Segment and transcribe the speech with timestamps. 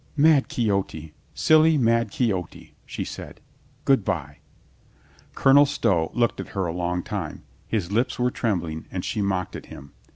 [0.17, 1.13] "Mad Quixote.
[1.35, 3.39] Silly, mad Quixote," she said.
[3.85, 4.39] "Good by."
[5.35, 7.43] Colonel Stow looked at her a long time.
[7.67, 9.91] His lips were trembling and she mocked at him.